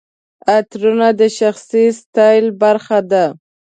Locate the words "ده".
3.11-3.25